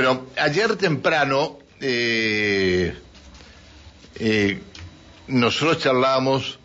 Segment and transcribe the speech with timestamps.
[0.00, 2.94] Bueno, ayer temprano eh,
[4.20, 4.60] eh,
[5.26, 6.60] nosotros charlábamos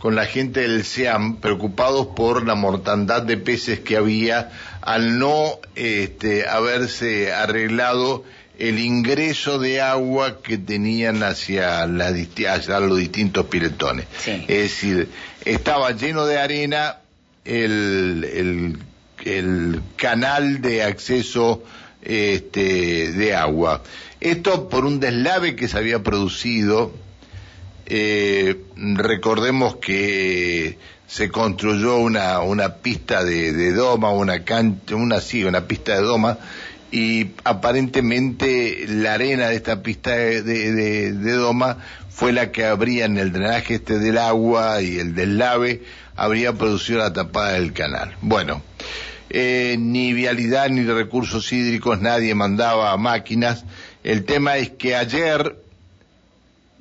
[0.00, 4.50] con la gente del SEAM preocupados por la mortandad de peces que había
[4.80, 8.24] al no este, haberse arreglado
[8.58, 14.06] el ingreso de agua que tenían hacia, la, hacia los distintos piletones.
[14.26, 15.08] Es decir,
[15.44, 16.96] estaba lleno de arena
[17.44, 18.78] el, el,
[19.24, 21.62] el canal de acceso
[22.02, 23.82] este, de agua.
[24.20, 26.92] Esto por un deslave que se había producido.
[27.86, 30.78] Eh, recordemos que
[31.12, 36.38] se construyó una, una pista de, doma, una cancha, una una pista de doma,
[36.90, 41.78] y aparentemente la arena de esta pista de, de, doma
[42.08, 45.82] fue la que habría en el drenaje este del agua y el deslave
[46.16, 48.16] habría producido la tapada del canal.
[48.22, 48.62] Bueno,
[49.34, 53.64] eh, ni vialidad ni recursos hídricos, nadie mandaba máquinas.
[54.04, 55.56] El tema es que ayer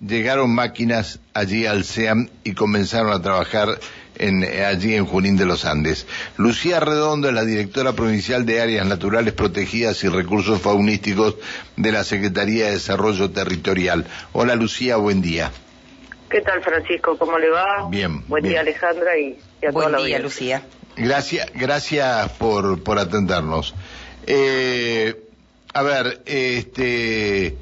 [0.06, 3.80] llegaron máquinas allí al SEAM y comenzaron a trabajar
[4.16, 6.06] en, allí en Junín de los Andes.
[6.36, 11.38] Lucía Redondo es la directora provincial de Áreas Naturales Protegidas y Recursos Faunísticos
[11.78, 14.06] de la Secretaría de Desarrollo Territorial.
[14.34, 15.52] Hola Lucía, buen día.
[16.30, 17.18] ¿Qué tal Francisco?
[17.18, 17.88] ¿Cómo le va?
[17.90, 18.28] Bien.
[18.28, 20.62] Buen día Alejandra y, a Buen toda día Lucía.
[20.96, 23.74] Gracias, gracias por, por atendernos.
[24.28, 25.16] Eh,
[25.74, 27.56] a ver, este,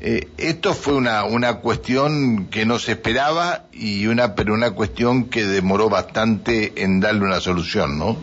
[0.00, 5.28] eh, esto fue una, una cuestión que no se esperaba y una, pero una cuestión
[5.28, 8.16] que demoró bastante en darle una solución, ¿no?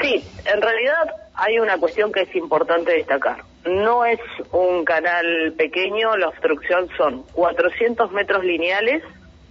[0.00, 3.44] Sí, en realidad hay una cuestión que es importante destacar.
[3.66, 4.20] No es
[4.52, 9.02] un canal pequeño, la obstrucción son 400 metros lineales,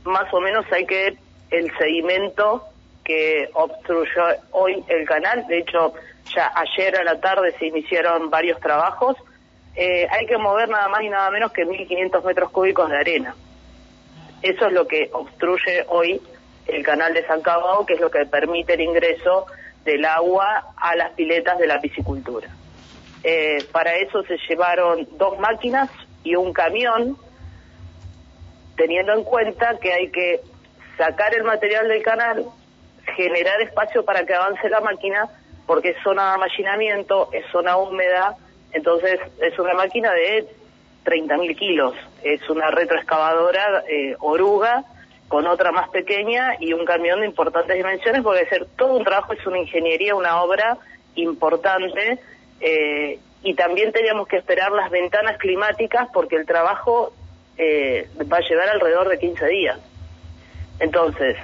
[0.06, 1.17] más o menos hay que
[1.52, 2.64] el sedimento
[3.09, 4.21] que obstruyó
[4.52, 5.47] hoy el canal.
[5.47, 5.95] De hecho,
[6.35, 9.17] ya ayer a la tarde se iniciaron varios trabajos.
[9.75, 13.35] Eh, hay que mover nada más y nada menos que 1.500 metros cúbicos de arena.
[14.43, 16.21] Eso es lo que obstruye hoy
[16.67, 19.48] el canal de San Cabao, que es lo que permite el ingreso
[19.86, 22.48] del agua a las piletas de la piscicultura.
[23.23, 25.89] Eh, para eso se llevaron dos máquinas
[26.23, 27.17] y un camión,
[28.77, 30.42] teniendo en cuenta que hay que
[30.95, 32.45] sacar el material del canal,
[33.15, 35.27] generar espacio para que avance la máquina,
[35.65, 38.36] porque es zona de almacenamiento, es zona húmeda,
[38.71, 40.47] entonces es una máquina de
[41.05, 44.83] 30.000 kilos, es una retroexcavadora eh, oruga
[45.27, 49.33] con otra más pequeña y un camión de importantes dimensiones, porque ser todo un trabajo,
[49.33, 50.77] es una ingeniería, una obra
[51.15, 52.19] importante,
[52.59, 57.14] eh, y también teníamos que esperar las ventanas climáticas porque el trabajo
[57.58, 59.80] eh, va a llevar alrededor de 15 días.
[60.80, 61.37] Entonces,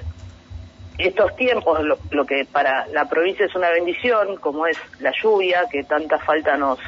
[0.98, 1.80] estos tiempos,
[2.12, 6.56] lo, que para la provincia es una bendición, como es la lluvia, que tanta falta
[6.58, 6.80] nos,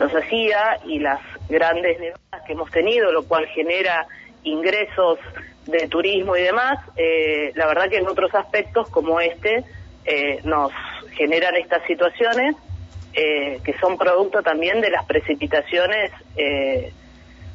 [0.00, 4.06] nos hacía, y las grandes nevadas que hemos tenido, lo cual genera
[4.42, 5.18] ingresos
[5.66, 9.64] de turismo y demás, eh, la verdad que en otros aspectos como este
[10.04, 10.72] eh, nos
[11.12, 12.56] generan estas situaciones
[13.14, 16.10] eh, que son producto también de las precipitaciones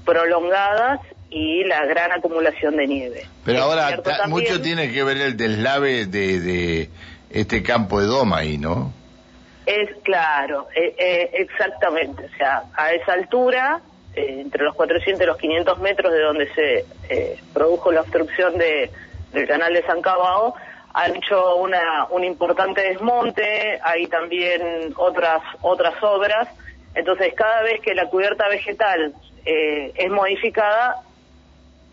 [0.06, 3.28] prolongadas y la gran acumulación de nieve.
[3.44, 6.90] Pero ahora mucho tiene que ver el deslave de, de
[7.30, 8.94] este campo de doma ahí, ¿no?
[9.68, 12.24] Es claro, eh, eh, exactamente.
[12.24, 13.82] O sea, a esa altura,
[14.16, 16.86] eh, entre los 400 y los 500 metros de donde se
[17.54, 18.90] produjo la obstrucción de,
[19.34, 20.56] del canal de San Cabao,
[20.94, 26.48] han hecho una, un importante desmonte, hay también otras, otras obras.
[26.96, 29.14] Entonces, cada vez que la cubierta vegetal
[29.44, 31.04] es modificada,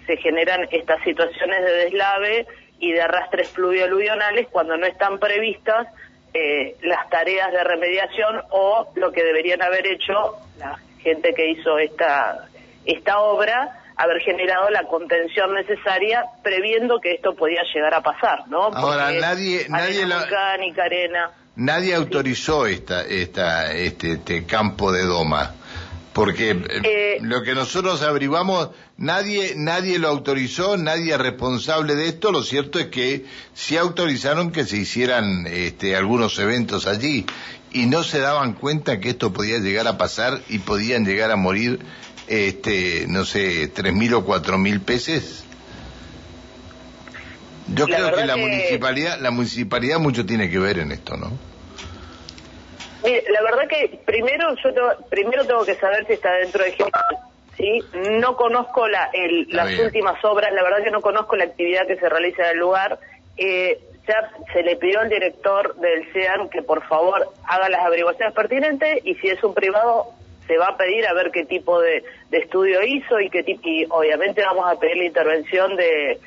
[0.06, 2.47] se generan estas situaciones de deslave
[2.78, 5.88] y de arrastres pluvio-aluvionales cuando no están previstas
[6.32, 11.78] eh, las tareas de remediación o lo que deberían haber hecho la gente que hizo
[11.78, 12.48] esta,
[12.84, 18.64] esta obra, haber generado la contención necesaria previendo que esto podía llegar a pasar, ¿no?
[18.64, 21.31] Ahora, nadie, nadie, arena.
[21.54, 25.54] nadie autorizó esta, esta, este, este campo de doma
[26.14, 32.08] porque eh, eh, lo que nosotros averiguamos, nadie, nadie lo autorizó, nadie es responsable de
[32.08, 37.26] esto, lo cierto es que sí autorizaron que se hicieran este, algunos eventos allí
[37.72, 41.37] y no se daban cuenta que esto podía llegar a pasar y podían llegar a
[41.37, 41.81] morir,
[42.28, 45.43] este, no sé, tres mil o cuatro mil peces.
[47.66, 51.53] Yo creo que la municipalidad, la municipalidad mucho tiene que ver en esto, ¿no?
[53.04, 54.70] Mire, la verdad que primero yo
[55.10, 57.02] primero tengo que saber si está dentro de Geomal,
[57.56, 57.80] ¿sí?
[58.18, 59.10] No conozco la,
[59.48, 62.58] las últimas obras, la verdad que no conozco la actividad que se realiza en el
[62.58, 62.98] lugar.
[63.36, 68.34] Eh, ya se le pidió al director del CEAN que por favor haga las averiguaciones
[68.34, 70.12] pertinentes y si es un privado
[70.46, 74.42] se va a pedir a ver qué tipo de, estudio hizo y qué y obviamente
[74.42, 76.20] vamos a pedir la intervención de,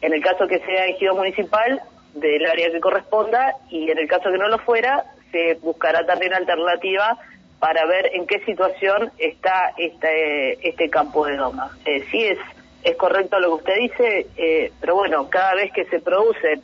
[0.00, 1.82] en el caso que sea ejido municipal,
[2.14, 6.34] del área que corresponda y en el caso que no lo fuera, se buscará también
[6.34, 7.18] alternativa
[7.58, 11.76] para ver en qué situación está este, este campo de doma.
[11.84, 12.38] Eh, sí es,
[12.84, 16.62] es correcto lo que usted dice, eh, pero bueno, cada vez que se producen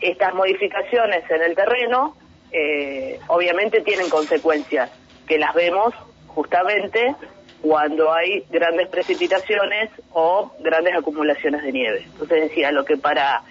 [0.00, 2.16] estas modificaciones en el terreno,
[2.50, 4.90] eh, obviamente tienen consecuencias,
[5.26, 5.94] que las vemos
[6.28, 7.14] justamente
[7.60, 12.02] cuando hay grandes precipitaciones o grandes acumulaciones de nieve.
[12.04, 13.42] Entonces decía, lo que para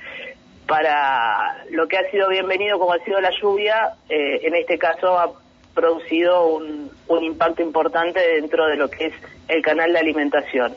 [0.72, 5.20] para lo que ha sido bienvenido como ha sido la lluvia, eh, en este caso
[5.20, 5.34] ha
[5.74, 6.90] producido un,
[7.22, 9.14] impacto importante dentro de lo que es
[9.50, 10.74] el canal de alimentación.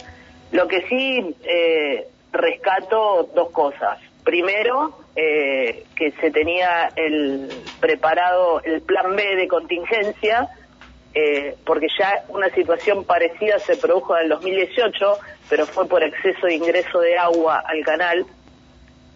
[0.51, 4.01] Lo que sí eh, rescato dos cosas.
[4.25, 7.49] Primero, eh, que se tenía el
[7.79, 10.49] preparado el plan B de contingencia,
[11.65, 15.19] porque ya una situación parecida se produjo en el 2018,
[15.49, 18.27] pero fue por exceso de ingreso de agua al canal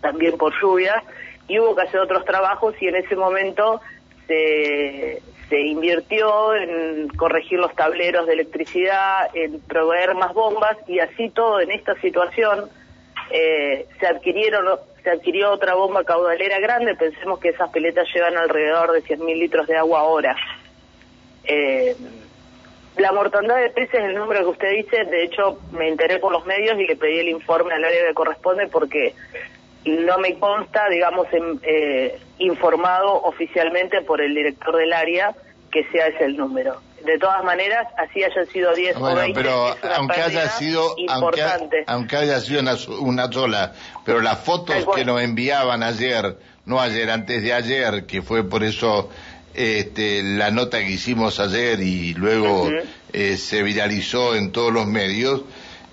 [0.00, 1.02] también por lluvia,
[1.48, 3.80] y hubo que hacer otros trabajos y en ese momento
[4.26, 11.30] se, se invirtió en corregir los tableros de electricidad, en proveer más bombas y así
[11.30, 12.68] todo en esta situación
[13.30, 18.92] eh, se adquirieron se adquirió otra bomba caudalera grande, pensemos que esas peletas llevan alrededor
[18.92, 20.36] de 100.000 litros de agua ahora.
[21.44, 21.94] Eh,
[22.96, 26.44] la mortandad de peces, el número que usted dice, de hecho me enteré por los
[26.46, 29.14] medios y le pedí el informe al área que corresponde porque
[29.88, 31.26] no me consta, digamos,
[31.62, 35.34] eh, informado oficialmente por el director del área
[35.70, 36.80] que sea ese el número.
[37.04, 40.96] De todas maneras, así hayan sido 10 o 20, pero aunque haya sido
[41.86, 42.60] aunque, haya sido
[43.00, 43.72] una, sola,
[44.04, 46.36] pero las fotos que nos enviaban ayer,
[46.66, 49.10] no ayer, antes de ayer, que fue por eso
[49.54, 52.68] este, la nota que hicimos ayer y luego
[53.12, 55.42] eh, se viralizó en todos los medios,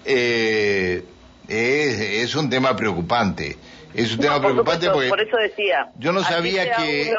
[0.06, 1.04] eh,
[1.48, 3.58] es, es un tema preocupante.
[3.96, 5.10] Es un tema preocupante porque...
[5.10, 5.92] Por eso decía...
[5.98, 7.14] Yo no sabía que...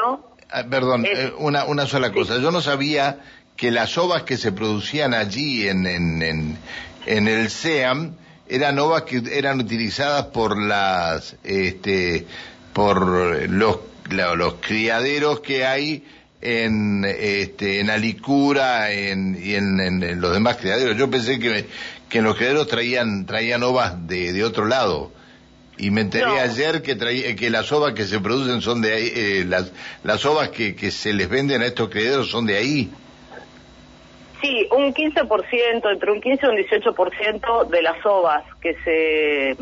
[0.49, 2.37] Ah, perdón, eh, una, una sola cosa.
[2.37, 3.19] Yo no sabía
[3.57, 6.57] que las ovas que se producían allí en, en,
[7.05, 8.13] en, el SEAM
[8.47, 12.25] eran ovas que eran utilizadas por las este
[12.71, 16.05] por los los criaderos que hay
[16.39, 20.95] en este en Alicura en, y en, los demás criaderos.
[20.95, 21.65] Yo pensé que,
[22.07, 25.11] que en los criaderos traían traían ovas de, de otro lado
[25.77, 26.97] y me enteré ayer que,
[27.35, 29.71] que las ovas que se producen son de ahí, eh, las,
[30.03, 32.91] las ovas que, que se les venden a estos criaderos son de ahí.
[34.41, 39.57] Sí, un 15%, entre un 15 y un 18% de las ovas que se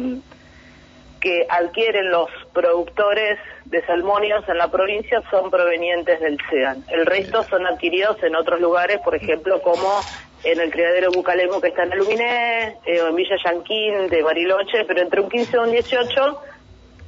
[1.21, 6.85] que adquieren los productores de salmonios en la provincia son provenientes del SEAN.
[6.87, 10.01] El resto son adquiridos en otros lugares, por ejemplo, como
[10.43, 14.85] en el criadero Bucalemo que está en Aluminé, eh, o en Villa Yanquín de Bariloche,
[14.87, 16.39] pero entre un 15 y un 18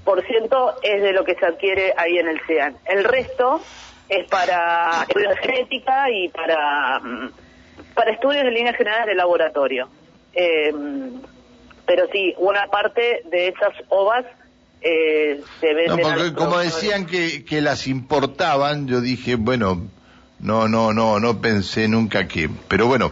[0.03, 2.77] por ciento es de lo que se adquiere ahí en el CEAN.
[2.85, 3.61] El resto
[4.09, 7.31] es para estudios de genética y para, mm,
[7.93, 9.89] para estudios de líneas generales de laboratorio.
[10.33, 10.71] Eh,
[11.85, 14.25] pero sí, una parte de esas ovas
[14.81, 16.33] eh, se venden.
[16.33, 19.87] No, como decían que, que las importaban, yo dije, bueno,
[20.47, 23.11] no, no, no, no pensé nunca que, pero bueno,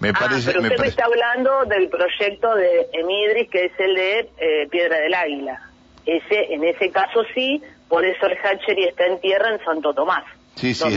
[0.00, 0.52] me ah, parece.
[0.52, 4.98] Pero usted me, está hablando del proyecto de Emidris, que es el de eh, Piedra
[4.98, 5.70] del Águila.
[6.04, 10.24] Ese, en ese caso sí, por eso el hatchery está en tierra en Santo Tomás.
[10.56, 10.96] Sí, sí.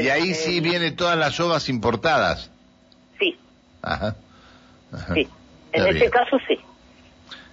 [0.00, 2.50] y ahí sí vienen todas las ovas importadas.
[3.18, 3.36] Sí.
[3.82, 4.16] Ajá.
[5.12, 5.28] Sí.
[5.72, 6.58] En ese caso sí.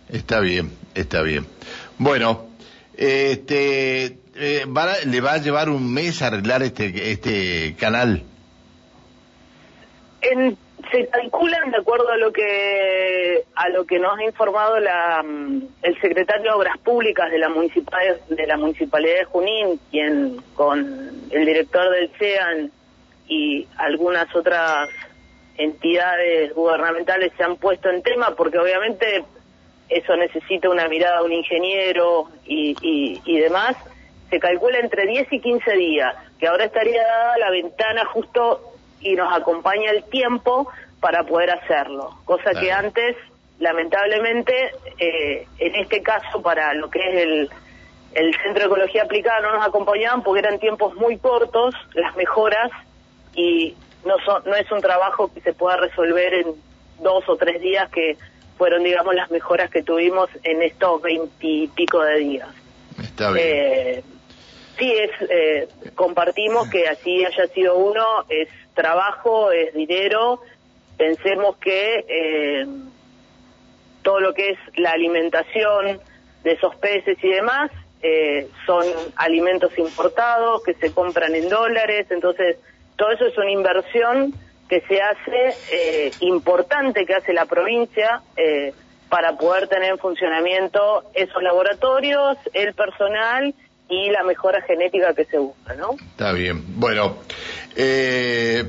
[0.10, 1.48] Está bien, está bien.
[1.98, 2.48] Bueno,
[2.98, 4.66] este, eh,
[5.06, 8.24] ¿le va a llevar un mes arreglar este, este canal?
[10.92, 15.62] se calculan de acuerdo a lo que a lo que nos ha informado la, mm,
[15.82, 21.10] el secretario de Obras Públicas de la municipalidad de la municipalidad de Junín, quien con
[21.32, 22.72] el director del CEAN
[23.28, 24.90] y algunas otras
[25.58, 29.24] entidades gubernamentales se han puesto en tema, porque obviamente
[29.90, 33.76] eso necesita una mirada de un ingeniero y, y, y demás
[34.34, 39.14] se calcula entre 10 y 15 días, que ahora estaría dada la ventana justo y
[39.14, 40.68] nos acompaña el tiempo
[41.00, 43.16] para poder hacerlo, cosa que antes,
[43.60, 47.50] lamentablemente, eh, en este caso para lo que es el,
[48.16, 52.72] el Centro de Ecología Aplicada no nos acompañaban porque eran tiempos muy cortos las mejoras
[53.36, 56.48] y no, son, no es un trabajo que se pueda resolver en
[57.02, 58.18] dos o tres días que
[58.64, 62.48] fueron, digamos, las mejoras que tuvimos en estos veintipico de días.
[62.98, 63.46] Está bien.
[63.46, 64.04] Eh,
[64.80, 70.40] sí, es, eh, compartimos que así haya sido uno, es trabajo, es dinero.
[70.98, 72.66] Pensemos que eh,
[74.02, 76.00] todo lo que es la alimentación
[76.46, 77.70] de esos peces y demás
[78.02, 78.86] eh, son
[79.18, 82.56] alimentos importados que se compran en dólares, entonces
[82.96, 84.34] todo eso es una inversión
[84.74, 88.74] que se hace eh, importante que hace la provincia eh,
[89.08, 93.54] para poder tener en funcionamiento esos laboratorios, el personal
[93.88, 95.92] y la mejora genética que se busca, ¿no?
[95.92, 96.64] Está bien.
[96.80, 97.18] Bueno,
[97.76, 98.64] eh,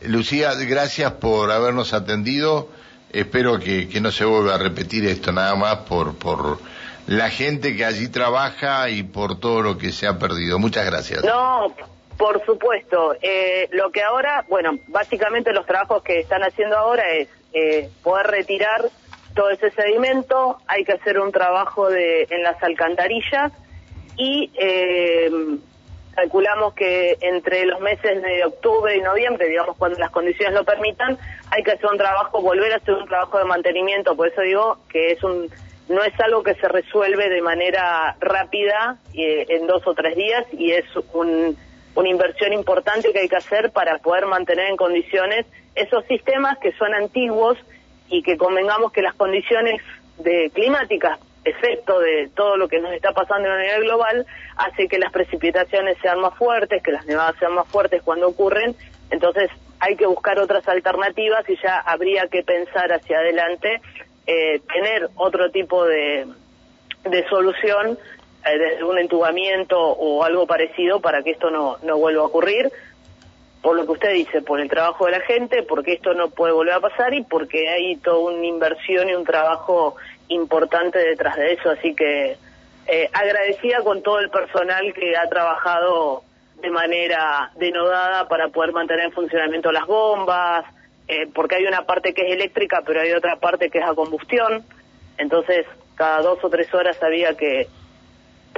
[0.00, 2.70] Lucía, gracias por habernos atendido.
[3.12, 6.58] Espero que, que, no se vuelva a repetir esto nada más por, por
[7.06, 10.58] la gente que allí trabaja y por todo lo que se ha perdido.
[10.58, 11.22] Muchas gracias.
[11.22, 11.72] No,
[12.18, 13.14] por supuesto.
[13.22, 18.26] Eh, lo que ahora, bueno, básicamente los trabajos que están haciendo ahora es eh, poder
[18.26, 18.82] retirar
[19.34, 23.52] todo ese sedimento, hay que hacer un trabajo de, en las alcantarillas
[24.16, 25.30] y eh,
[26.16, 31.16] calculamos que entre los meses de octubre y noviembre, digamos cuando las condiciones lo permitan,
[31.52, 34.78] hay que hacer un trabajo, volver a hacer un trabajo de mantenimiento, por eso digo
[34.88, 35.48] que es un
[35.88, 40.44] no es algo que se resuelve de manera rápida eh, en dos o tres días
[40.52, 40.84] y es
[41.14, 41.56] un,
[41.98, 46.70] una inversión importante que hay que hacer para poder mantener en condiciones esos sistemas que
[46.74, 47.58] son antiguos
[48.08, 49.82] y que convengamos que las condiciones
[50.18, 54.26] de climáticas, efecto de todo lo que nos está pasando a nivel global,
[54.56, 58.76] hace que las precipitaciones sean más fuertes, que las nevadas sean más fuertes cuando ocurren,
[59.10, 59.50] entonces
[59.80, 63.80] hay que buscar otras alternativas y ya habría que pensar hacia adelante
[64.28, 66.28] eh, tener otro tipo de,
[67.10, 67.98] de solución
[68.52, 72.70] eh, un entubamiento o algo parecido para que esto no, no vuelva a ocurrir
[73.62, 76.52] por lo que usted dice, por el trabajo de la gente, porque esto no puede
[76.52, 79.96] volver a pasar y porque hay toda una inversión y un trabajo
[80.28, 81.70] importante detrás de eso.
[81.70, 82.36] Así que
[82.86, 86.22] eh, agradecida con todo el personal que ha trabajado
[86.62, 90.64] de manera denodada para poder mantener en funcionamiento las bombas,
[91.08, 93.94] eh, porque hay una parte que es eléctrica, pero hay otra parte que es a
[93.94, 94.64] combustión.
[95.16, 97.66] Entonces, cada dos o tres horas había que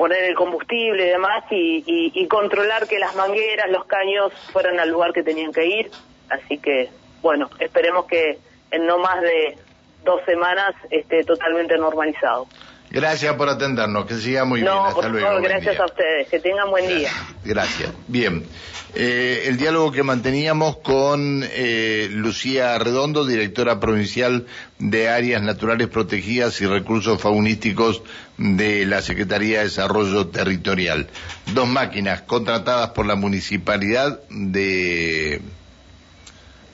[0.00, 5.12] poner el combustible y demás y, controlar que las mangueras, los caños fueran al lugar
[5.12, 5.90] que tenían que ir.
[6.30, 6.88] Así que,
[7.20, 8.38] bueno, esperemos que
[8.70, 9.58] en no más de
[10.02, 12.46] dos semanas esté totalmente normalizado.
[12.90, 14.72] Gracias por atendernos, que siga muy bien.
[14.72, 15.40] Hasta luego.
[15.40, 17.10] gracias a ustedes, que tengan buen día.
[17.44, 17.90] Gracias.
[18.08, 18.44] Bien.
[18.92, 24.46] Eh, el diálogo que manteníamos con eh, Lucía Redondo, directora provincial
[24.80, 28.02] de Áreas Naturales Protegidas y Recursos Faunísticos
[28.36, 31.06] de la Secretaría de Desarrollo Territorial.
[31.54, 35.40] Dos máquinas contratadas por la Municipalidad de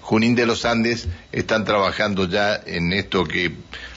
[0.01, 3.53] Junín de los Andes están trabajando ya en esto que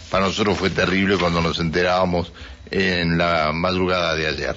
[0.09, 2.31] para nosotros fue terrible cuando nos enterábamos
[2.71, 4.55] en la madrugada de ayer.